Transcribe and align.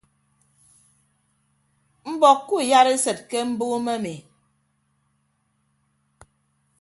Mbọk 2.13 2.39
kuuyadesịd 2.47 3.17
ke 3.29 3.37
mbuumo 3.49 3.91
emi. 3.97 4.15